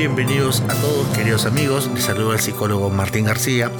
Bienvenidos 0.00 0.62
a 0.62 0.74
todos, 0.76 1.06
queridos 1.14 1.44
amigos. 1.44 1.90
Les 1.92 2.04
saluda 2.04 2.32
el 2.32 2.40
psicólogo 2.40 2.88
Martín 2.88 3.26
García 3.26 3.70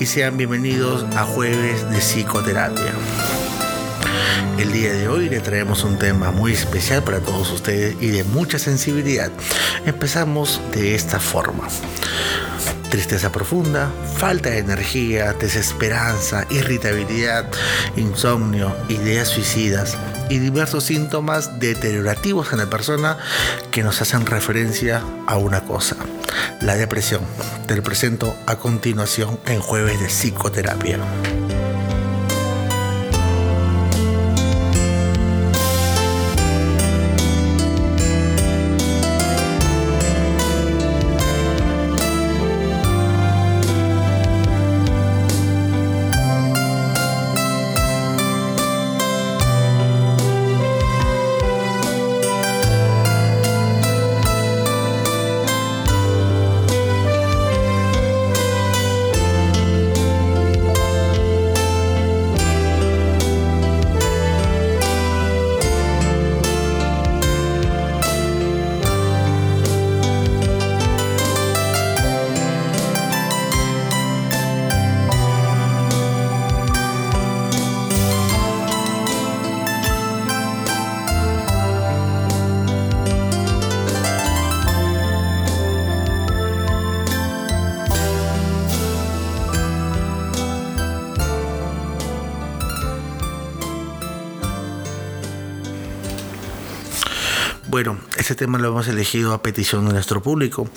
y 0.00 0.06
sean 0.06 0.36
bienvenidos 0.36 1.06
a 1.16 1.22
Jueves 1.22 1.88
de 1.88 2.00
Psicoterapia. 2.00 2.92
El 4.58 4.72
día 4.72 4.92
de 4.92 5.06
hoy 5.06 5.28
le 5.28 5.38
traemos 5.38 5.84
un 5.84 5.96
tema 5.96 6.32
muy 6.32 6.52
especial 6.52 7.04
para 7.04 7.20
todos 7.20 7.52
ustedes 7.52 7.94
y 8.00 8.08
de 8.08 8.24
mucha 8.24 8.58
sensibilidad. 8.58 9.30
Empezamos 9.86 10.60
de 10.72 10.96
esta 10.96 11.20
forma. 11.20 11.68
Tristeza 12.90 13.30
profunda, 13.30 13.88
falta 14.16 14.50
de 14.50 14.58
energía, 14.58 15.32
desesperanza, 15.34 16.44
irritabilidad, 16.50 17.48
insomnio, 17.94 18.74
ideas 18.88 19.28
suicidas 19.28 19.96
y 20.28 20.38
diversos 20.38 20.84
síntomas 20.84 21.58
deteriorativos 21.58 22.52
en 22.52 22.58
la 22.58 22.66
persona 22.66 23.18
que 23.70 23.82
nos 23.82 24.00
hacen 24.00 24.26
referencia 24.26 25.02
a 25.26 25.36
una 25.36 25.62
cosa, 25.62 25.96
la 26.60 26.76
depresión. 26.76 27.22
Te 27.66 27.76
lo 27.76 27.82
presento 27.82 28.36
a 28.46 28.56
continuación 28.56 29.38
en 29.46 29.60
jueves 29.60 30.00
de 30.00 30.06
psicoterapia. 30.06 30.98
Este 98.28 98.44
tema 98.44 98.58
lo 98.58 98.68
hemos 98.68 98.86
elegido 98.88 99.32
a 99.32 99.42
petición 99.42 99.86
de 99.86 99.94
nuestro 99.94 100.22
público, 100.22 100.68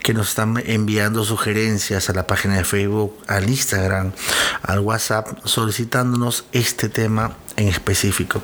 que 0.00 0.14
nos 0.14 0.28
están 0.28 0.62
enviando 0.64 1.24
sugerencias 1.24 2.08
a 2.08 2.12
la 2.12 2.24
página 2.28 2.56
de 2.56 2.62
Facebook, 2.62 3.18
al 3.26 3.50
Instagram, 3.50 4.12
al 4.62 4.78
WhatsApp, 4.78 5.26
solicitándonos 5.44 6.44
este 6.52 6.88
tema 6.88 7.32
en 7.56 7.66
específico. 7.66 8.40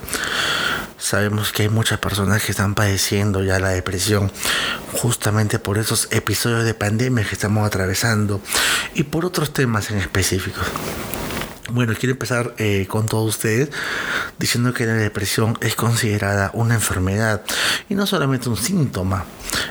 Sabemos 0.98 1.52
que 1.52 1.62
hay 1.62 1.68
muchas 1.68 2.00
personas 2.00 2.42
que 2.42 2.50
están 2.50 2.74
padeciendo 2.74 3.44
ya 3.44 3.60
la 3.60 3.68
depresión 3.68 4.32
justamente 4.94 5.60
por 5.60 5.78
esos 5.78 6.08
episodios 6.10 6.64
de 6.64 6.74
pandemia 6.74 7.24
que 7.24 7.36
estamos 7.36 7.64
atravesando 7.64 8.40
y 8.94 9.04
por 9.04 9.24
otros 9.24 9.52
temas 9.52 9.92
en 9.92 9.98
específico. 9.98 10.60
Bueno, 11.70 11.94
quiero 11.98 12.12
empezar 12.12 12.54
eh, 12.58 12.86
con 12.88 13.06
todos 13.06 13.28
ustedes 13.34 13.70
diciendo 14.38 14.72
que 14.72 14.86
la 14.86 14.92
depresión 14.92 15.58
es 15.60 15.74
considerada 15.74 16.52
una 16.54 16.74
enfermedad 16.74 17.42
y 17.88 17.96
no 17.96 18.06
solamente 18.06 18.48
un 18.48 18.56
síntoma. 18.56 19.24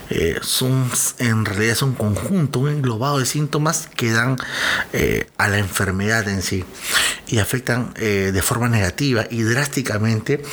Eh, 0.10 0.38
son, 0.42 0.92
en 1.20 1.46
realidad 1.46 1.84
un 1.84 1.94
conjunto, 1.94 2.60
un 2.60 2.70
englobado 2.70 3.20
de 3.20 3.26
síntomas 3.26 3.88
que 3.96 4.12
dan 4.12 4.36
eh, 4.92 5.30
a 5.38 5.48
la 5.48 5.58
enfermedad 5.58 6.28
en 6.28 6.42
sí 6.42 6.66
y 7.28 7.40
afectan 7.40 7.92
de 7.96 8.42
forma 8.44 8.70
negativa 8.70 9.26
y 9.32 9.42
drásticamente 9.42 10.44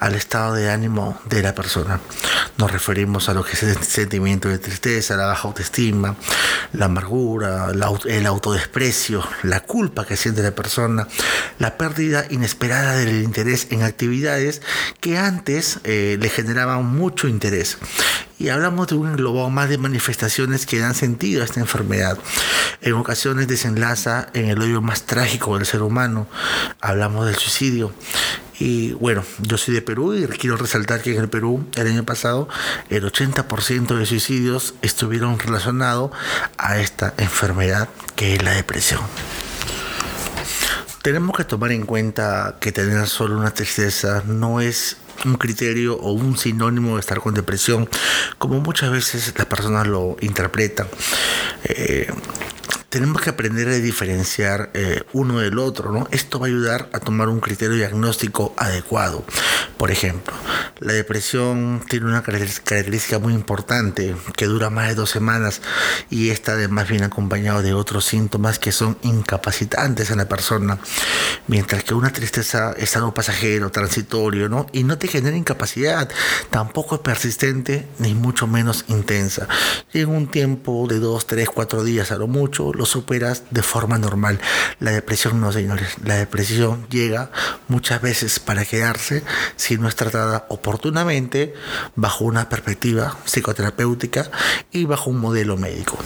al 0.00 0.16
estado 0.16 0.54
de 0.54 0.70
ánimo 0.70 1.20
de 1.26 1.40
la 1.40 1.54
persona. 1.54 2.00
Nos 2.58 2.72
referimos 2.72 3.28
a 3.28 3.34
lo 3.34 3.44
que 3.44 3.52
es 3.52 3.62
el 3.62 3.82
sentimiento 3.82 4.48
de 4.48 4.58
tristeza, 4.58 5.16
la 5.16 5.26
baja 5.26 5.48
autoestima, 5.48 6.16
la 6.72 6.86
amargura, 6.86 7.68
el 8.06 8.26
autodesprecio, 8.26 9.22
la 9.42 9.60
culpa 9.60 10.06
que 10.06 10.16
siente 10.16 10.42
la 10.42 10.52
persona 10.52 11.06
la 11.58 11.76
pérdida 11.76 12.26
inesperada 12.30 12.96
del 12.96 13.22
interés 13.22 13.68
en 13.70 13.82
actividades 13.82 14.62
que 15.00 15.18
antes 15.18 15.80
eh, 15.84 16.18
le 16.20 16.28
generaban 16.28 16.86
mucho 16.86 17.28
interés. 17.28 17.78
Y 18.38 18.50
hablamos 18.50 18.88
de 18.88 18.96
un 18.96 19.08
englobado 19.08 19.48
más 19.48 19.70
de 19.70 19.78
manifestaciones 19.78 20.66
que 20.66 20.78
dan 20.78 20.94
sentido 20.94 21.40
a 21.40 21.46
esta 21.46 21.60
enfermedad. 21.60 22.18
En 22.82 22.92
ocasiones 22.94 23.48
desenlaza 23.48 24.28
en 24.34 24.46
el 24.46 24.60
odio 24.60 24.82
más 24.82 25.04
trágico 25.04 25.56
del 25.56 25.66
ser 25.66 25.82
humano. 25.82 26.28
Hablamos 26.80 27.26
del 27.26 27.36
suicidio. 27.36 27.94
Y 28.58 28.92
bueno, 28.92 29.22
yo 29.40 29.58
soy 29.58 29.74
de 29.74 29.82
Perú 29.82 30.14
y 30.14 30.26
quiero 30.26 30.56
resaltar 30.56 31.02
que 31.02 31.14
en 31.14 31.20
el 31.20 31.28
Perú 31.28 31.66
el 31.74 31.86
año 31.86 32.04
pasado 32.04 32.48
el 32.88 33.04
80% 33.04 33.98
de 33.98 34.06
suicidios 34.06 34.74
estuvieron 34.82 35.38
relacionados 35.38 36.10
a 36.56 36.78
esta 36.78 37.12
enfermedad 37.18 37.88
que 38.14 38.34
es 38.34 38.42
la 38.42 38.52
depresión. 38.52 39.00
Tenemos 41.02 41.36
que 41.36 41.44
tomar 41.44 41.70
en 41.70 41.86
cuenta 41.86 42.56
que 42.60 42.72
tener 42.72 43.06
solo 43.06 43.38
una 43.38 43.52
tristeza 43.52 44.22
no 44.26 44.60
es 44.60 44.96
un 45.24 45.36
criterio 45.36 45.96
o 45.96 46.12
un 46.12 46.36
sinónimo 46.36 46.94
de 46.94 47.00
estar 47.00 47.20
con 47.20 47.34
depresión, 47.34 47.88
como 48.38 48.60
muchas 48.60 48.90
veces 48.90 49.32
las 49.36 49.46
personas 49.46 49.86
lo 49.86 50.16
interpretan. 50.20 50.88
Eh, 51.64 52.08
tenemos 52.96 53.20
que 53.20 53.28
aprender 53.28 53.68
a 53.68 53.72
diferenciar 53.72 54.70
eh, 54.72 55.02
uno 55.12 55.40
del 55.40 55.58
otro, 55.58 55.92
¿no? 55.92 56.08
Esto 56.12 56.40
va 56.40 56.46
a 56.46 56.48
ayudar 56.48 56.88
a 56.94 56.98
tomar 56.98 57.28
un 57.28 57.40
criterio 57.40 57.76
diagnóstico 57.76 58.54
adecuado. 58.56 59.22
Por 59.76 59.90
ejemplo, 59.90 60.32
la 60.80 60.94
depresión 60.94 61.84
tiene 61.90 62.06
una 62.06 62.22
característica 62.22 63.18
muy 63.18 63.34
importante 63.34 64.16
que 64.34 64.46
dura 64.46 64.70
más 64.70 64.88
de 64.88 64.94
dos 64.94 65.10
semanas 65.10 65.60
y 66.08 66.30
esta 66.30 66.52
además 66.52 66.88
viene 66.88 67.04
acompañado 67.04 67.60
de 67.60 67.74
otros 67.74 68.06
síntomas 68.06 68.58
que 68.58 68.72
son 68.72 68.96
incapacitantes 69.02 70.10
en 70.10 70.16
la 70.16 70.26
persona, 70.26 70.78
mientras 71.48 71.84
que 71.84 71.92
una 71.92 72.14
tristeza 72.14 72.72
es 72.78 72.96
algo 72.96 73.12
pasajero, 73.12 73.70
transitorio, 73.70 74.48
¿no? 74.48 74.68
Y 74.72 74.84
no 74.84 74.96
te 74.96 75.08
genera 75.08 75.36
incapacidad, 75.36 76.08
tampoco 76.48 76.94
es 76.94 77.00
persistente 77.02 77.86
ni 77.98 78.14
mucho 78.14 78.46
menos 78.46 78.86
intensa. 78.88 79.48
Y 79.92 80.00
en 80.00 80.08
un 80.08 80.28
tiempo 80.28 80.86
de 80.88 80.98
dos, 80.98 81.26
tres, 81.26 81.50
cuatro 81.50 81.84
días 81.84 82.10
a 82.10 82.16
lo 82.16 82.26
mucho, 82.26 82.72
superas 82.88 83.44
de 83.50 83.62
forma 83.62 83.98
normal. 83.98 84.40
La 84.80 84.92
depresión 84.92 85.40
no, 85.40 85.52
señores. 85.52 85.96
La 86.04 86.16
depresión 86.16 86.86
llega 86.88 87.30
muchas 87.68 88.00
veces 88.00 88.38
para 88.38 88.64
quedarse 88.64 89.22
si 89.56 89.78
no 89.78 89.88
es 89.88 89.96
tratada 89.96 90.46
oportunamente 90.48 91.54
bajo 91.94 92.24
una 92.24 92.48
perspectiva 92.48 93.16
psicoterapéutica 93.24 94.30
y 94.72 94.84
bajo 94.84 95.10
un 95.10 95.18
modelo 95.18 95.56
médico. 95.56 95.98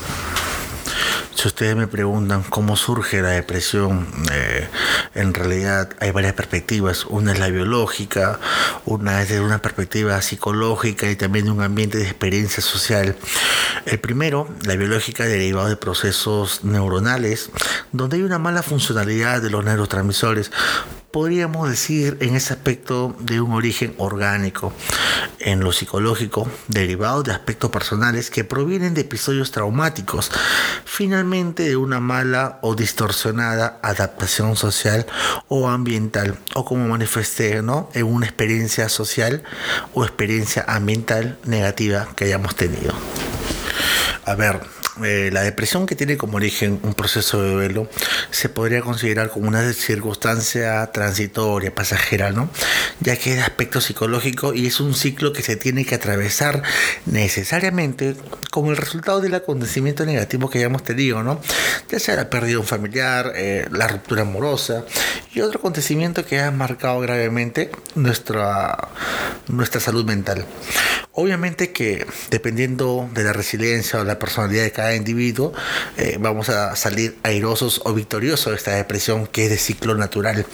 Si 1.34 1.48
ustedes 1.48 1.76
me 1.76 1.86
preguntan 1.86 2.42
cómo 2.42 2.76
surge 2.76 3.22
la 3.22 3.30
depresión, 3.30 4.06
eh, 4.32 4.68
en 5.14 5.32
realidad 5.32 5.90
hay 6.00 6.10
varias 6.10 6.34
perspectivas. 6.34 7.06
Una 7.06 7.32
es 7.32 7.38
la 7.38 7.48
biológica, 7.48 8.38
una 8.84 9.22
es 9.22 9.30
de 9.30 9.40
una 9.40 9.62
perspectiva 9.62 10.20
psicológica 10.20 11.10
y 11.10 11.16
también 11.16 11.46
de 11.46 11.52
un 11.52 11.62
ambiente 11.62 11.98
de 11.98 12.04
experiencia 12.04 12.62
social. 12.62 13.16
El 13.86 13.98
primero, 14.00 14.48
la 14.64 14.76
biológica, 14.76 15.24
derivado 15.24 15.68
de 15.68 15.76
procesos 15.76 16.64
neuronales, 16.64 17.50
donde 17.92 18.16
hay 18.16 18.22
una 18.22 18.38
mala 18.38 18.62
funcionalidad 18.62 19.40
de 19.40 19.50
los 19.50 19.64
neurotransmisores 19.64 20.50
podríamos 21.10 21.68
decir 21.68 22.16
en 22.20 22.36
ese 22.36 22.52
aspecto 22.52 23.16
de 23.18 23.40
un 23.40 23.52
origen 23.52 23.94
orgánico, 23.98 24.72
en 25.40 25.60
lo 25.60 25.72
psicológico, 25.72 26.48
derivado 26.68 27.22
de 27.22 27.32
aspectos 27.32 27.70
personales 27.70 28.30
que 28.30 28.44
provienen 28.44 28.94
de 28.94 29.02
episodios 29.02 29.50
traumáticos, 29.50 30.30
finalmente 30.84 31.64
de 31.64 31.76
una 31.76 32.00
mala 32.00 32.58
o 32.62 32.74
distorsionada 32.74 33.78
adaptación 33.82 34.56
social 34.56 35.06
o 35.48 35.68
ambiental, 35.68 36.38
o 36.54 36.64
como 36.64 36.86
manifesté 36.86 37.56
en 37.56 37.70
una 38.04 38.26
experiencia 38.26 38.88
social 38.88 39.42
o 39.94 40.04
experiencia 40.04 40.64
ambiental 40.68 41.38
negativa 41.44 42.08
que 42.14 42.24
hayamos 42.24 42.54
tenido. 42.54 42.94
A 44.24 44.34
ver, 44.34 44.60
eh, 45.04 45.30
la 45.32 45.42
depresión 45.42 45.86
que 45.86 45.96
tiene 45.96 46.16
como 46.16 46.36
origen 46.36 46.80
un 46.82 46.94
proceso 46.94 47.42
de 47.42 47.52
duelo 47.52 47.88
se 48.30 48.48
podría 48.48 48.80
considerar 48.80 49.30
como 49.30 49.48
una 49.48 49.72
circunstancia 49.72 50.90
transitoria, 50.92 51.74
pasajera, 51.74 52.30
¿no? 52.30 52.50
Ya 53.00 53.16
que 53.16 53.30
es 53.30 53.36
de 53.36 53.42
aspecto 53.42 53.80
psicológico 53.80 54.54
y 54.54 54.66
es 54.66 54.80
un 54.80 54.94
ciclo 54.94 55.32
que 55.32 55.42
se 55.42 55.56
tiene 55.56 55.84
que 55.84 55.94
atravesar 55.94 56.62
necesariamente 57.06 58.16
como 58.50 58.70
el 58.70 58.76
resultado 58.76 59.20
del 59.20 59.34
acontecimiento 59.34 60.04
negativo 60.04 60.50
que 60.50 60.58
hayamos 60.58 60.82
tenido, 60.82 61.22
¿no? 61.22 61.40
Ya 61.88 61.98
sea 61.98 62.16
la 62.16 62.30
pérdida 62.30 62.52
de 62.52 62.58
un 62.58 62.66
familiar, 62.66 63.32
eh, 63.36 63.66
la 63.70 63.88
ruptura 63.88 64.22
amorosa 64.22 64.84
y 65.32 65.40
otro 65.40 65.58
acontecimiento 65.58 66.24
que 66.24 66.40
ha 66.40 66.50
marcado 66.50 67.00
gravemente 67.00 67.70
nuestra, 67.94 68.88
nuestra 69.48 69.80
salud 69.80 70.04
mental. 70.04 70.44
Obviamente 71.20 71.70
que 71.70 72.06
dependiendo 72.30 73.06
de 73.12 73.24
la 73.24 73.34
resiliencia 73.34 74.00
o 74.00 74.04
la 74.04 74.18
personalidad 74.18 74.62
de 74.62 74.72
cada 74.72 74.94
individuo, 74.94 75.52
eh, 75.98 76.16
vamos 76.18 76.48
a 76.48 76.74
salir 76.76 77.18
airosos 77.22 77.82
o 77.84 77.92
victoriosos 77.92 78.52
de 78.52 78.56
esta 78.56 78.70
depresión 78.70 79.26
que 79.26 79.44
es 79.44 79.50
de 79.50 79.58
ciclo 79.58 79.94
natural. 79.94 80.46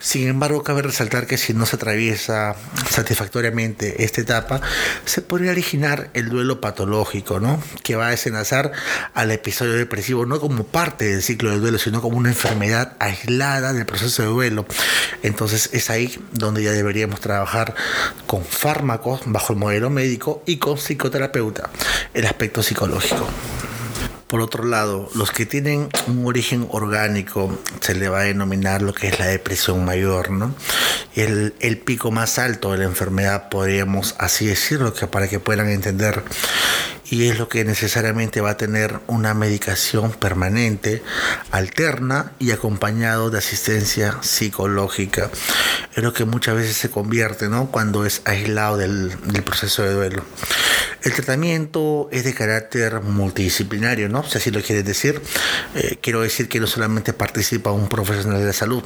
Sin 0.00 0.28
embargo, 0.28 0.62
cabe 0.62 0.82
resaltar 0.82 1.26
que 1.26 1.38
si 1.38 1.54
no 1.54 1.64
se 1.64 1.76
atraviesa 1.76 2.54
satisfactoriamente 2.90 4.04
esta 4.04 4.20
etapa, 4.20 4.60
se 5.06 5.22
podría 5.22 5.52
originar 5.52 6.10
el 6.12 6.28
duelo 6.28 6.60
patológico, 6.60 7.40
¿no? 7.40 7.62
Que 7.82 7.96
va 7.96 8.08
a 8.08 8.10
desenlazar 8.10 8.72
al 9.14 9.30
episodio 9.30 9.72
depresivo 9.72 10.26
no 10.26 10.38
como 10.38 10.64
parte 10.64 11.06
del 11.06 11.22
ciclo 11.22 11.50
del 11.50 11.62
duelo, 11.62 11.78
sino 11.78 12.02
como 12.02 12.18
una 12.18 12.28
enfermedad 12.28 12.92
aislada 12.98 13.72
del 13.72 13.86
proceso 13.86 14.20
de 14.20 14.28
duelo. 14.28 14.66
Entonces 15.22 15.70
es 15.72 15.88
ahí 15.88 16.22
donde 16.32 16.62
ya 16.62 16.72
deberíamos 16.72 17.20
trabajar 17.20 17.74
con 18.26 18.44
fármacos 18.44 19.22
bajo 19.24 19.54
el 19.54 19.58
modelo 19.58 19.93
médico 19.94 20.42
y 20.46 20.58
con 20.58 20.76
psicoterapeuta, 20.76 21.70
el 22.12 22.26
aspecto 22.26 22.62
psicológico. 22.62 23.26
Por 24.28 24.40
otro 24.40 24.64
lado, 24.64 25.08
los 25.14 25.30
que 25.30 25.46
tienen 25.46 25.88
un 26.08 26.26
origen 26.26 26.66
orgánico 26.70 27.56
se 27.80 27.94
le 27.94 28.08
va 28.08 28.20
a 28.20 28.24
denominar 28.24 28.82
lo 28.82 28.92
que 28.92 29.06
es 29.06 29.18
la 29.20 29.26
depresión 29.26 29.84
mayor, 29.84 30.30
¿no? 30.30 30.54
El, 31.14 31.54
el 31.60 31.78
pico 31.78 32.10
más 32.10 32.40
alto 32.40 32.72
de 32.72 32.78
la 32.78 32.84
enfermedad, 32.84 33.48
podríamos 33.48 34.16
así 34.18 34.46
decirlo, 34.46 34.92
que 34.92 35.06
para 35.06 35.28
que 35.28 35.38
puedan 35.38 35.68
entender 35.68 36.24
y 37.10 37.28
es 37.28 37.38
lo 37.38 37.48
que 37.48 37.64
necesariamente 37.64 38.40
va 38.40 38.50
a 38.50 38.56
tener 38.56 39.00
una 39.06 39.34
medicación 39.34 40.12
permanente, 40.12 41.02
alterna 41.50 42.32
y 42.38 42.50
acompañado 42.50 43.30
de 43.30 43.38
asistencia 43.38 44.18
psicológica. 44.22 45.30
Es 45.94 46.02
lo 46.02 46.12
que 46.12 46.24
muchas 46.24 46.56
veces 46.56 46.76
se 46.76 46.90
convierte 46.90 47.48
¿no? 47.48 47.70
cuando 47.70 48.04
es 48.04 48.22
aislado 48.24 48.76
del, 48.76 49.12
proceso 49.44 49.82
de 49.82 49.92
duelo. 49.92 50.24
El 51.02 51.12
tratamiento 51.12 52.08
es 52.10 52.24
de 52.24 52.32
carácter 52.32 53.02
multidisciplinario, 53.02 54.08
¿no? 54.08 54.24
Si 54.24 54.38
así 54.38 54.50
lo 54.50 54.62
quieres 54.62 54.86
decir, 54.86 55.20
eh, 55.74 55.98
quiero 56.00 56.22
decir 56.22 56.48
que 56.48 56.60
no 56.60 56.66
solamente 56.66 57.12
participa 57.12 57.72
un 57.72 57.88
profesional 57.88 58.40
de 58.40 58.46
la 58.46 58.52
salud, 58.54 58.82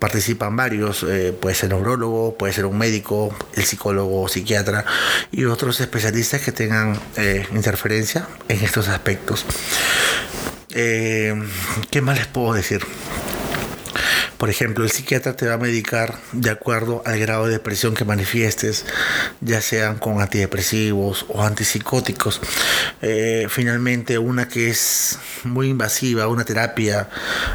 participan 0.00 0.56
varios, 0.56 1.04
eh, 1.04 1.32
puede 1.38 1.54
ser 1.54 1.68
neurólogo, 1.68 2.36
puede 2.36 2.52
ser 2.52 2.64
un 2.64 2.76
médico, 2.76 3.32
el 3.54 3.64
psicólogo, 3.64 4.26
psiquiatra 4.28 4.84
y 5.30 5.44
otros 5.44 5.80
especialistas 5.80 6.40
que 6.40 6.52
tengan 6.52 6.98
eh, 7.16 7.46
interferencia 7.52 8.26
en 8.48 8.64
estos 8.64 8.88
aspectos. 8.88 9.44
Eh, 10.70 11.34
¿Qué 11.90 12.00
más 12.00 12.18
les 12.18 12.26
puedo 12.26 12.54
decir? 12.54 12.80
Por 14.40 14.48
ejemplo, 14.48 14.84
el 14.84 14.90
psiquiatra 14.90 15.36
te 15.36 15.46
va 15.46 15.56
a 15.56 15.58
medicar 15.58 16.18
de 16.32 16.48
acuerdo 16.48 17.02
al 17.04 17.18
grado 17.18 17.44
de 17.44 17.52
depresión 17.52 17.92
que 17.92 18.06
manifiestes, 18.06 18.86
ya 19.42 19.60
sean 19.60 19.98
con 19.98 20.22
antidepresivos 20.22 21.26
o 21.28 21.42
antipsicóticos. 21.42 22.40
Eh, 23.02 23.48
finalmente, 23.50 24.16
una 24.16 24.48
que 24.48 24.70
es 24.70 25.18
muy 25.44 25.68
invasiva, 25.68 26.26
una 26.26 26.46
terapia 26.46 27.10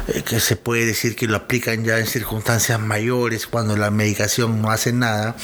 eh, 0.06 0.22
que 0.22 0.38
se 0.38 0.54
puede 0.54 0.86
decir 0.86 1.16
que 1.16 1.26
lo 1.26 1.34
aplican 1.34 1.82
ya 1.84 1.98
en 1.98 2.06
circunstancias 2.06 2.78
mayores 2.78 3.48
cuando 3.48 3.76
la 3.76 3.90
medicación 3.90 4.62
no 4.62 4.70
hace 4.70 4.92
nada 4.92 5.34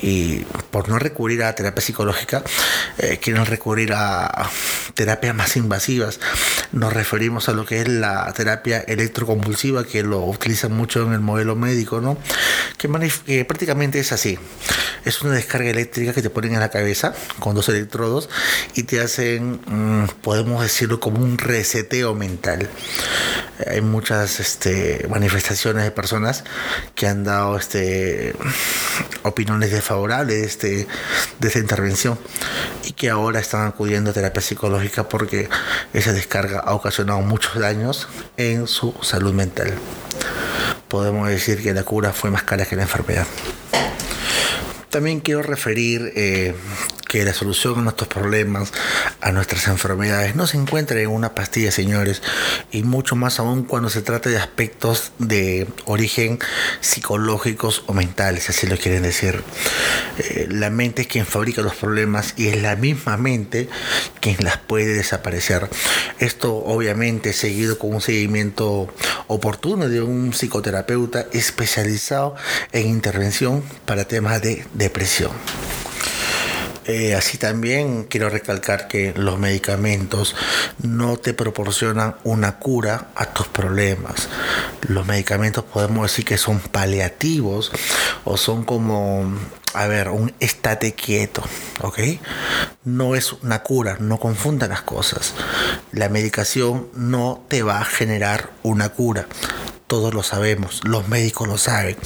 y 0.00 0.38
por 0.72 0.88
no 0.88 0.98
recurrir 0.98 1.44
a 1.44 1.54
terapia 1.54 1.80
psicológica, 1.80 2.42
eh, 2.98 3.20
quieren 3.22 3.46
recurrir 3.46 3.92
a 3.94 4.50
terapias 4.94 5.34
más 5.36 5.56
invasivas. 5.56 6.18
Nos 6.72 6.92
referimos 6.92 7.48
a 7.48 7.52
lo 7.52 7.64
que 7.64 7.82
es 7.82 7.88
la 7.88 8.32
terapia 8.32 8.80
electroconvulsiva 8.80 9.84
que 9.84 10.02
lo 10.02 10.24
utilizan 10.24 10.71
mucho 10.72 11.02
en 11.02 11.12
el 11.12 11.20
modelo 11.20 11.56
médico, 11.56 12.00
¿no? 12.00 12.18
Que, 12.78 13.44
prácticamente 13.44 14.00
es 14.00 14.12
así. 14.12 14.38
Es 15.04 15.22
una 15.22 15.34
descarga 15.34 15.70
eléctrica 15.70 16.12
que 16.12 16.22
te 16.22 16.30
ponen 16.30 16.54
en 16.54 16.60
la 16.60 16.70
cabeza 16.70 17.14
con 17.38 17.54
dos 17.54 17.68
electrodos 17.68 18.28
y 18.74 18.84
te 18.84 19.00
hacen, 19.00 19.60
mm, 19.66 20.08
podemos 20.22 20.62
decirlo, 20.62 21.00
como 21.00 21.18
un 21.18 21.38
reseteo 21.38 22.14
mental. 22.14 22.68
Hay 23.66 23.80
muchas 23.80 24.40
este, 24.40 25.06
manifestaciones 25.08 25.84
de 25.84 25.90
personas 25.90 26.44
que 26.94 27.06
han 27.06 27.24
dado 27.24 27.56
este, 27.56 28.34
opiniones 29.22 29.70
desfavorables 29.70 30.36
de, 30.36 30.44
este, 30.44 30.86
de 31.38 31.48
esta 31.48 31.58
intervención 31.58 32.18
y 32.84 32.92
que 32.92 33.10
ahora 33.10 33.40
están 33.40 33.66
acudiendo 33.66 34.10
a 34.10 34.12
terapia 34.12 34.42
psicológica 34.42 35.08
porque 35.08 35.48
esa 35.92 36.12
descarga 36.12 36.60
ha 36.60 36.74
ocasionado 36.74 37.20
muchos 37.20 37.58
daños 37.58 38.08
en 38.36 38.66
su 38.66 38.94
salud 39.02 39.32
mental 39.32 39.74
podemos 40.92 41.26
decir 41.26 41.62
que 41.62 41.72
la 41.72 41.84
cura 41.84 42.12
fue 42.12 42.30
más 42.30 42.42
cara 42.42 42.66
que 42.66 42.76
la 42.76 42.82
enfermedad. 42.82 43.26
También 44.90 45.20
quiero 45.20 45.42
referir 45.42 46.12
eh, 46.14 46.54
que 47.12 47.26
la 47.26 47.34
solución 47.34 47.78
a 47.78 47.82
nuestros 47.82 48.08
problemas, 48.08 48.72
a 49.20 49.32
nuestras 49.32 49.68
enfermedades, 49.68 50.34
no 50.34 50.46
se 50.46 50.56
encuentra 50.56 50.98
en 50.98 51.08
una 51.08 51.34
pastilla, 51.34 51.70
señores, 51.70 52.22
y 52.70 52.84
mucho 52.84 53.16
más 53.16 53.38
aún 53.38 53.64
cuando 53.64 53.90
se 53.90 54.00
trata 54.00 54.30
de 54.30 54.38
aspectos 54.38 55.12
de 55.18 55.68
origen 55.84 56.38
psicológicos 56.80 57.84
o 57.86 57.92
mentales, 57.92 58.48
así 58.48 58.66
lo 58.66 58.78
quieren 58.78 59.02
decir. 59.02 59.44
Eh, 60.16 60.46
la 60.48 60.70
mente 60.70 61.02
es 61.02 61.08
quien 61.08 61.26
fabrica 61.26 61.60
los 61.60 61.74
problemas 61.74 62.32
y 62.38 62.48
es 62.48 62.62
la 62.62 62.76
misma 62.76 63.18
mente 63.18 63.68
quien 64.20 64.38
las 64.40 64.56
puede 64.56 64.94
desaparecer. 64.94 65.68
Esto 66.18 66.54
obviamente 66.64 67.34
seguido 67.34 67.78
con 67.78 67.92
un 67.94 68.00
seguimiento 68.00 68.88
oportuno 69.26 69.90
de 69.90 70.00
un 70.00 70.32
psicoterapeuta 70.32 71.26
especializado 71.34 72.36
en 72.72 72.88
intervención 72.88 73.62
para 73.84 74.06
temas 74.06 74.40
de 74.40 74.64
depresión. 74.72 75.32
Eh, 76.86 77.14
así 77.14 77.38
también 77.38 78.04
quiero 78.04 78.28
recalcar 78.28 78.88
que 78.88 79.14
los 79.16 79.38
medicamentos 79.38 80.34
no 80.82 81.16
te 81.16 81.32
proporcionan 81.32 82.16
una 82.24 82.58
cura 82.58 83.08
a 83.14 83.26
tus 83.26 83.46
problemas. 83.46 84.28
Los 84.88 85.06
medicamentos 85.06 85.64
podemos 85.64 86.10
decir 86.10 86.24
que 86.24 86.38
son 86.38 86.58
paliativos 86.58 87.70
o 88.24 88.36
son 88.36 88.64
como, 88.64 89.32
a 89.74 89.86
ver, 89.86 90.08
un 90.08 90.34
estate 90.40 90.94
quieto, 90.94 91.42
¿ok? 91.80 91.98
No 92.84 93.14
es 93.14 93.32
una 93.32 93.62
cura, 93.62 93.96
no 94.00 94.18
confundan 94.18 94.70
las 94.70 94.82
cosas. 94.82 95.34
La 95.92 96.08
medicación 96.08 96.88
no 96.94 97.44
te 97.48 97.62
va 97.62 97.80
a 97.80 97.84
generar 97.84 98.50
una 98.62 98.88
cura 98.88 99.26
todos 99.92 100.14
lo 100.14 100.22
sabemos, 100.22 100.80
los 100.84 101.06
médicos 101.08 101.46
lo 101.46 101.58
saben, 101.58 101.98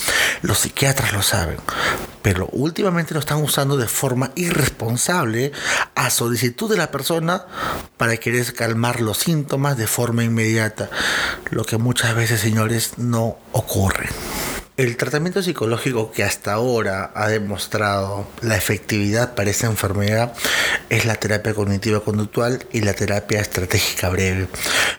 los 0.42 0.58
psiquiatras 0.58 1.12
lo 1.12 1.22
saben, 1.22 1.58
pero 2.26 2.48
últimamente 2.50 3.14
lo 3.14 3.20
están 3.20 3.40
usando 3.40 3.76
de 3.76 3.86
forma 3.86 4.32
irresponsable 4.34 5.52
a 5.94 6.10
solicitud 6.10 6.68
de 6.68 6.76
la 6.76 6.90
persona 6.90 7.46
para 7.96 8.16
querer 8.16 8.52
calmar 8.52 9.00
los 9.00 9.18
síntomas 9.18 9.76
de 9.76 9.86
forma 9.86 10.24
inmediata, 10.24 10.90
lo 11.50 11.62
que 11.62 11.76
muchas 11.76 12.16
veces, 12.16 12.40
señores, 12.40 12.94
no 12.98 13.38
ocurre. 13.52 14.08
El 14.76 14.98
tratamiento 14.98 15.42
psicológico 15.42 16.12
que 16.12 16.22
hasta 16.22 16.52
ahora 16.52 17.10
ha 17.14 17.28
demostrado 17.28 18.28
la 18.42 18.58
efectividad 18.58 19.34
para 19.34 19.48
esta 19.48 19.68
enfermedad 19.68 20.34
es 20.90 21.06
la 21.06 21.14
terapia 21.14 21.54
cognitiva 21.54 22.00
conductual 22.00 22.66
y 22.72 22.82
la 22.82 22.92
terapia 22.92 23.40
estratégica 23.40 24.10
breve. 24.10 24.48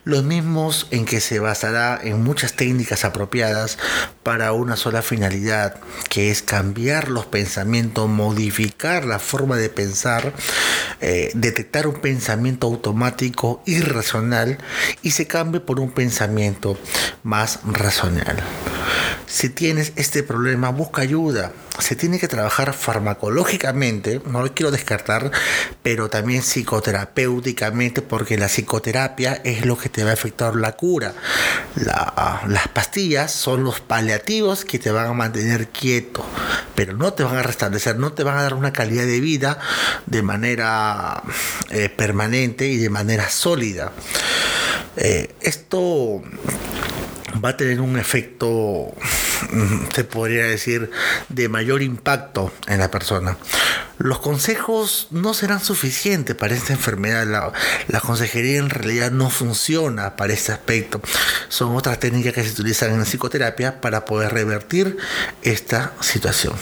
Los 0.04 0.24
mismos 0.24 0.88
en 0.90 1.06
que 1.06 1.22
se 1.22 1.38
basará 1.38 2.00
en 2.02 2.24
muchas 2.24 2.54
técnicas 2.54 3.06
apropiadas 3.06 3.78
para 4.24 4.52
una 4.52 4.78
sola 4.78 5.04
finalidad, 5.04 5.76
que 6.10 6.32
es 6.32 6.42
cambiar 6.42 7.10
los 7.10 7.28
pensamientos, 7.28 8.10
modificar 8.10 9.06
la 9.06 9.20
forma 9.20 9.58
de 9.58 9.70
pensar, 9.70 10.34
eh, 11.02 11.30
detectar 11.36 11.86
un 11.86 12.02
pensamiento 12.02 12.66
automático 12.66 13.62
irracional 13.68 14.58
y 15.04 15.12
se 15.12 15.28
cambie 15.28 15.62
por 15.62 15.80
un 15.80 15.92
pensamiento 15.92 16.80
más 17.22 17.60
racional. 17.64 18.44
Si 19.28 19.50
tienes 19.50 19.94
este 19.96 20.24
problema, 20.24 20.70
busca 20.70 21.02
ayuda. 21.02 21.52
Se 21.80 21.96
tiene 21.96 22.18
que 22.18 22.28
trabajar 22.28 22.74
farmacológicamente, 22.74 24.22
no 24.26 24.42
lo 24.42 24.54
quiero 24.54 24.72
descartar, 24.72 25.32
pero 25.84 26.10
también 26.10 26.42
psicoterapéuticamente, 26.42 28.02
porque 28.02 28.38
la 28.38 28.48
psicoterapia 28.48 29.42
es 29.44 29.66
lo 29.66 29.78
que 29.78 29.90
te 29.90 30.04
va 30.04 30.12
a 30.12 30.14
efectuar 30.14 30.56
la 30.56 30.72
cura. 30.74 31.14
las 31.76 32.68
pastillas 32.70 33.32
son 33.32 33.64
los 33.64 33.80
paliativos 33.80 34.66
que 34.66 34.80
te 34.80 34.92
van 34.92 35.08
a 35.08 35.14
mantener 35.14 35.68
quieto, 35.68 36.26
pero 36.74 36.94
no 36.94 37.14
te 37.14 37.24
van 37.24 37.38
a 37.38 37.44
restablecer, 37.44 37.98
no 37.98 38.14
te 38.14 38.24
van 38.24 38.38
a 38.38 38.44
dar 38.44 38.54
una 38.54 38.74
calidad 38.74 39.06
de 39.06 39.20
vida 39.20 39.60
de 40.06 40.22
manera 40.24 41.22
eh, 41.70 41.90
permanente 41.90 42.68
y 42.68 42.78
de 42.78 42.90
manera 42.90 43.30
sólida. 43.30 43.92
Eh, 44.96 45.36
esto 45.42 46.24
va 47.44 47.50
a 47.50 47.58
tener 47.58 47.82
un 47.82 47.98
efecto, 47.98 48.94
mm, 49.52 49.92
se 49.94 50.04
podría 50.04 50.46
decir, 50.46 50.92
de 51.30 51.50
mayor 51.50 51.82
impacto 51.82 52.52
en 52.68 52.80
la 52.80 52.92
persona. 52.92 53.38
Los 54.00 54.20
consejos 54.20 55.08
no 55.10 55.34
serán 55.34 55.60
suficientes 55.60 56.36
para 56.36 56.54
esta 56.54 56.74
enfermedad. 56.74 57.26
La, 57.88 58.00
consejería 58.00 58.60
en 58.60 58.70
realidad 58.70 59.12
no 59.12 59.30
funciona 59.30 60.16
para 60.16 60.34
este 60.34 60.52
aspecto. 60.52 61.02
Son 61.50 61.76
otras 61.76 62.00
técnicas 62.00 62.34
que 62.34 62.44
se 62.44 62.52
utilizan 62.52 62.94
en 62.94 63.04
psicoterapia 63.06 63.82
para 63.82 64.06
poder 64.06 64.34
revertir 64.34 64.98
esta 65.42 65.94
situación. 66.00 66.54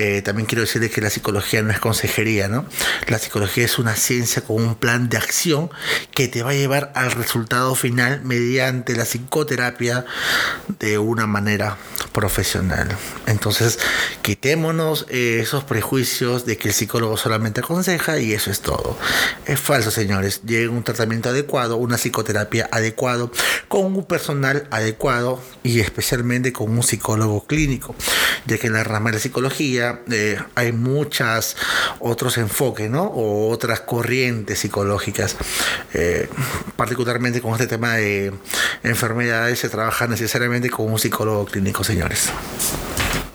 Eh, 0.00 0.22
también 0.22 0.46
quiero 0.46 0.60
decirles 0.60 0.92
que 0.92 1.00
la 1.00 1.10
psicología 1.10 1.60
no 1.60 1.72
es 1.72 1.80
consejería, 1.80 2.46
¿no? 2.46 2.64
La 3.08 3.18
psicología 3.18 3.64
es 3.64 3.80
una 3.80 3.96
ciencia 3.96 4.42
con 4.42 4.62
un 4.62 4.76
plan 4.76 5.08
de 5.08 5.16
acción 5.16 5.70
que 6.14 6.28
te 6.28 6.44
va 6.44 6.50
a 6.50 6.54
llevar 6.54 6.92
al 6.94 7.10
resultado 7.10 7.74
final 7.74 8.22
mediante 8.22 8.94
la 8.94 9.04
psicoterapia 9.04 10.04
de 10.78 10.98
una 10.98 11.26
manera 11.26 11.78
profesional. 12.12 12.86
Entonces, 13.26 13.80
quitémonos 14.22 15.04
eh, 15.08 15.40
esos 15.42 15.64
prejuicios 15.64 16.46
de 16.46 16.56
que 16.58 16.68
el 16.68 16.74
psicólogo 16.74 17.16
solamente 17.16 17.58
aconseja 17.58 18.20
y 18.20 18.34
eso 18.34 18.52
es 18.52 18.60
todo. 18.60 18.96
Es 19.46 19.58
falso, 19.58 19.90
señores. 19.90 20.42
Llega 20.44 20.70
un 20.70 20.84
tratamiento 20.84 21.30
adecuado, 21.30 21.76
una 21.76 21.96
psicoterapia 21.96 22.68
adecuado, 22.70 23.32
con 23.66 23.86
un 23.86 24.04
personal 24.04 24.68
adecuado 24.70 25.42
y 25.64 25.80
especialmente 25.80 26.52
con 26.52 26.70
un 26.70 26.84
psicólogo 26.84 27.46
clínico, 27.48 27.96
ya 28.46 28.58
que 28.58 28.68
en 28.68 28.74
la 28.74 28.84
rama 28.84 29.10
de 29.10 29.16
la 29.16 29.22
psicología 29.22 29.87
eh, 30.10 30.38
hay 30.54 30.72
muchos 30.72 31.56
otros 32.00 32.38
enfoques, 32.38 32.90
¿no? 32.90 33.04
O 33.04 33.50
otras 33.50 33.80
corrientes 33.80 34.58
psicológicas. 34.58 35.36
Eh, 35.94 36.28
particularmente 36.76 37.40
con 37.40 37.52
este 37.52 37.66
tema 37.66 37.96
de 37.96 38.32
enfermedades 38.82 39.58
se 39.58 39.68
trabaja 39.68 40.06
necesariamente 40.06 40.70
con 40.70 40.90
un 40.90 40.98
psicólogo 40.98 41.44
clínico, 41.46 41.84
señor. 41.84 42.12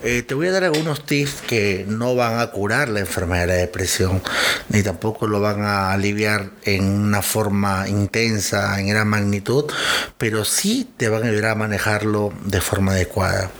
Eh, 0.06 0.22
te 0.22 0.34
voy 0.34 0.48
a 0.48 0.52
dar 0.52 0.64
algunos 0.64 1.06
tips 1.06 1.40
que 1.40 1.86
no 1.88 2.14
van 2.14 2.38
a 2.38 2.48
curar 2.48 2.90
la 2.90 3.00
enfermedad 3.00 3.44
de 3.44 3.46
la 3.46 3.54
depresión, 3.54 4.22
ni 4.68 4.82
tampoco 4.82 5.26
lo 5.26 5.40
van 5.40 5.62
a 5.62 5.92
aliviar 5.92 6.50
en 6.64 6.84
una 6.84 7.22
forma 7.22 7.88
intensa, 7.88 8.78
en 8.78 8.88
gran 8.88 9.08
magnitud, 9.08 9.64
pero 10.18 10.44
sí 10.44 10.90
te 10.98 11.08
van 11.08 11.22
a 11.22 11.28
ayudar 11.28 11.52
a 11.52 11.54
manejarlo 11.54 12.34
de 12.44 12.60
forma 12.60 12.92
adecuada, 12.92 13.50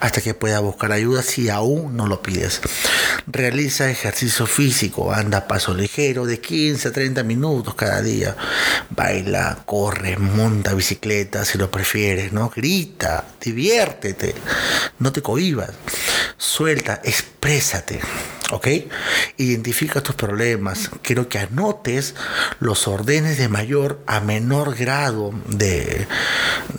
hasta 0.00 0.20
que 0.20 0.34
puedas 0.34 0.60
buscar 0.60 0.92
ayuda 0.92 1.22
si 1.22 1.48
aún 1.48 1.96
no 1.96 2.06
lo 2.06 2.20
pides. 2.20 2.60
Realiza 3.28 3.90
ejercicio 3.90 4.46
físico, 4.46 5.12
anda 5.12 5.48
paso 5.48 5.74
ligero 5.74 6.26
de 6.26 6.40
15 6.40 6.88
a 6.88 6.92
30 6.92 7.24
minutos 7.24 7.74
cada 7.74 8.00
día. 8.00 8.36
Baila, 8.90 9.62
corre, 9.66 10.16
monta 10.16 10.74
bicicleta 10.74 11.44
si 11.44 11.58
lo 11.58 11.68
prefieres, 11.68 12.32
¿no? 12.32 12.52
Grita, 12.54 13.24
diviértete, 13.40 14.32
no 15.00 15.10
te 15.12 15.22
cohibas, 15.22 15.70
suelta, 16.36 17.00
exprésate. 17.02 17.98
¿Ok? 18.52 18.68
Identifica 19.38 20.02
tus 20.02 20.14
problemas. 20.14 20.90
Quiero 21.02 21.28
que 21.28 21.38
anotes 21.40 22.14
los 22.60 22.86
órdenes 22.86 23.38
de 23.38 23.48
mayor 23.48 24.00
a 24.06 24.20
menor 24.20 24.76
grado 24.76 25.32
de, 25.48 26.06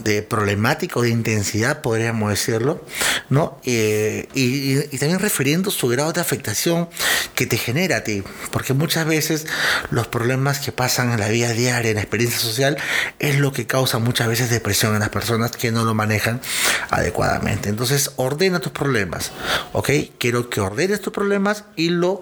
de 0.03 0.21
problemática 0.21 1.00
o 1.00 1.03
de 1.03 1.09
intensidad, 1.09 1.81
podríamos 1.81 2.29
decirlo, 2.29 2.86
¿no? 3.29 3.59
Eh, 3.65 4.27
y, 4.33 4.97
también 4.97 5.19
refiriendo 5.19 5.69
su 5.69 5.88
grado 5.88 6.13
de 6.13 6.21
afectación 6.21 6.89
que 7.36 7.45
te 7.45 7.57
genera 7.57 7.97
a 7.97 8.03
ti, 8.03 8.24
porque 8.51 8.74
muchas 8.74 9.05
veces 9.05 9.45
los 9.91 10.07
problemas 10.07 10.59
que 10.59 10.71
pasan 10.71 11.12
en 11.12 11.19
la 11.19 11.27
vida 11.27 11.51
diaria, 11.51 11.91
en 11.91 11.95
la 11.95 12.01
experiencia 12.01 12.39
social, 12.39 12.77
es 13.19 13.39
lo 13.39 13.51
que 13.51 13.67
causa 13.67 14.00
muchas 14.00 14.27
veces 14.27 14.50
depresión 14.50 14.93
en 14.93 15.01
las 15.01 15.09
personas 15.09 15.51
que 15.51 15.71
no 15.71 15.83
lo 15.83 15.93
manejan 15.93 16.41
adecuadamente. 16.89 17.69
Entonces, 17.69 18.12
ordena 18.15 18.59
tus 18.59 18.71
problemas, 18.71 19.31
¿ok? 19.74 19.89
Quiero 20.17 20.50
que 20.50 20.62
ordenes 20.62 21.01
tus 21.01 21.13
problemas 21.13 21.56
y 21.75 21.89
lo 21.89 22.21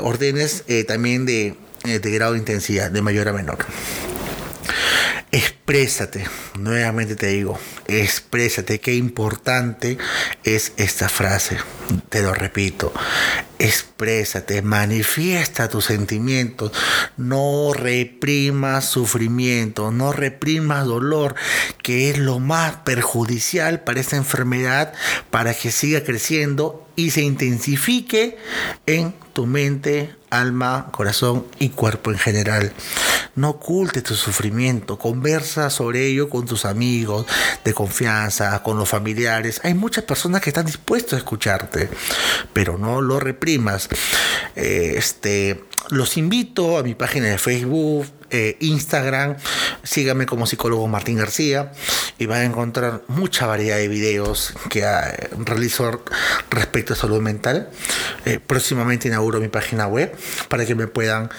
ordenes 0.00 0.64
eh, 0.66 0.84
también 0.84 1.26
de, 1.26 1.56
eh, 1.84 1.98
de 1.98 2.10
grado 2.10 2.32
de 2.32 2.38
intensidad, 2.38 2.90
de 2.90 3.02
mayor 3.02 3.28
a 3.28 3.32
menor. 3.32 3.58
Exprésate, 5.32 6.24
nuevamente 6.58 7.16
te 7.16 7.26
digo, 7.26 7.58
exprésate, 7.88 8.80
qué 8.80 8.94
importante 8.94 9.98
es 10.44 10.72
esta 10.76 11.08
frase, 11.08 11.58
te 12.08 12.22
lo 12.22 12.32
repito, 12.32 12.92
exprésate, 13.58 14.62
manifiesta 14.62 15.68
tus 15.68 15.86
sentimientos, 15.86 16.72
no 17.16 17.72
reprimas 17.74 18.86
sufrimiento, 18.86 19.90
no 19.90 20.12
reprimas 20.12 20.86
dolor, 20.86 21.34
que 21.82 22.08
es 22.10 22.18
lo 22.18 22.38
más 22.38 22.76
perjudicial 22.76 23.80
para 23.80 24.00
esta 24.00 24.16
enfermedad, 24.16 24.94
para 25.30 25.52
que 25.54 25.72
siga 25.72 26.04
creciendo 26.04 26.85
y 26.96 27.10
se 27.10 27.22
intensifique 27.22 28.38
en 28.86 29.14
tu 29.32 29.46
mente, 29.46 30.14
alma, 30.30 30.88
corazón 30.92 31.46
y 31.58 31.68
cuerpo 31.68 32.10
en 32.10 32.18
general. 32.18 32.72
No 33.34 33.50
ocultes 33.50 34.02
tu 34.02 34.14
sufrimiento, 34.14 34.98
conversa 34.98 35.68
sobre 35.68 36.06
ello 36.06 36.30
con 36.30 36.46
tus 36.46 36.64
amigos 36.64 37.26
de 37.64 37.74
confianza, 37.74 38.62
con 38.62 38.78
los 38.78 38.88
familiares. 38.88 39.60
Hay 39.62 39.74
muchas 39.74 40.04
personas 40.04 40.40
que 40.40 40.50
están 40.50 40.64
dispuestas 40.64 41.12
a 41.12 41.16
escucharte, 41.18 41.90
pero 42.54 42.78
no 42.78 43.02
lo 43.02 43.20
reprimas. 43.20 43.90
Este, 44.54 45.64
los 45.90 46.16
invito 46.16 46.78
a 46.78 46.82
mi 46.82 46.94
página 46.94 47.26
de 47.26 47.36
Facebook, 47.36 48.06
eh, 48.36 48.58
Instagram, 48.60 49.36
síganme 49.82 50.26
como 50.26 50.46
psicólogo 50.46 50.86
Martín 50.88 51.16
García 51.16 51.72
y 52.18 52.26
van 52.26 52.42
a 52.42 52.44
encontrar 52.44 53.02
mucha 53.08 53.46
variedad 53.46 53.78
de 53.78 53.88
videos 53.88 54.52
que 54.68 54.80
eh, 54.80 55.30
realizo 55.38 56.04
respecto 56.50 56.92
a 56.92 56.96
salud 56.96 57.22
mental. 57.22 57.70
Eh, 58.26 58.38
próximamente 58.46 59.08
inauguro 59.08 59.40
mi 59.40 59.48
página 59.48 59.86
web 59.86 60.14
para 60.50 60.66
que 60.66 60.74
me 60.74 60.86
puedan 60.86 61.30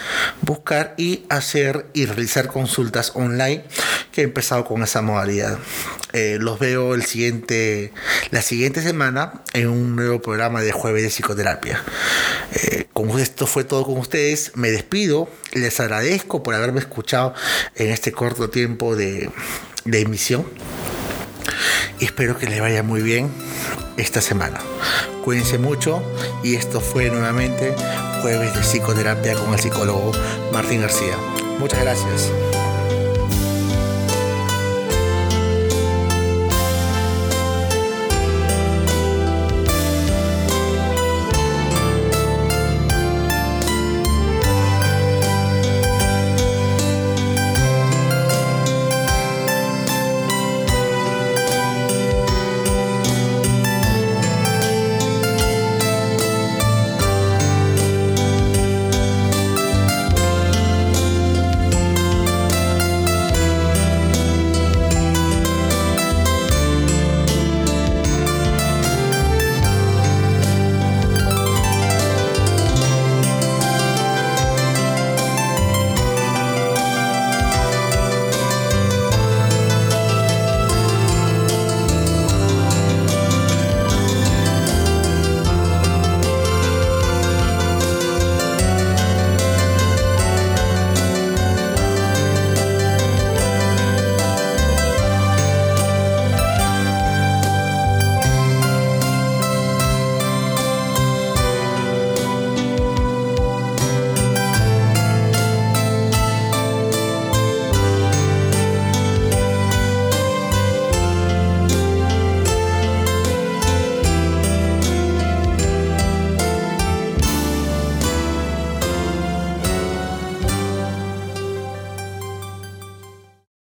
buscar 0.42 0.96
y 0.98 1.26
hacer 1.30 1.86
y 1.94 2.08
realizar 2.08 2.48
consultas 2.48 3.12
online 3.14 3.64
que 4.12 4.22
he 4.22 4.24
empezado 4.24 4.66
con 4.66 4.82
esa 4.82 5.04
modalidad. 5.04 5.60
los 6.14 6.58
veo 6.58 6.96
el 6.96 7.06
siguiente, 7.06 7.94
la 8.32 8.42
siguiente 8.42 8.82
semana 8.82 9.44
en 9.54 9.68
un 9.68 9.96
nuevo 9.96 10.20
programa 10.20 10.62
de 10.62 10.72
jueves 10.72 11.04
de 11.04 11.10
psicoterapia. 11.10 11.84
como 12.94 13.20
esto 13.20 13.46
fue 13.46 13.64
todo 13.64 13.86
con 13.86 14.00
ustedes, 14.00 14.54
me 14.56 14.72
despido, 14.72 15.30
les 15.54 15.80
agradezco 15.80 16.42
por 16.42 16.56
haberme 16.56 16.80
escuchado 16.88 17.34
en 17.76 17.92
este 17.92 18.12
corto 18.12 18.50
tiempo 18.50 18.96
de, 18.96 19.30
emisión. 19.86 20.46
Y 22.00 22.06
espero 22.06 22.38
que 22.38 22.48
les 22.48 22.60
vaya 22.60 22.84
muy 22.84 23.02
bien 23.02 23.32
esta 23.98 24.22
semana. 24.22 24.60
Cuídense 25.24 25.58
mucho 25.58 26.02
y 26.44 26.56
esto 26.56 26.80
fue 26.80 27.10
nuevamente 27.10 27.76
jueves 28.22 28.54
de 28.56 28.62
psicoterapia 28.62 29.36
con 29.36 29.54
el 29.54 29.60
psicólogo 29.60 30.12
Martín 30.52 30.82
García. 30.82 31.16
Muchas 31.60 31.82
gracias. 31.82 32.32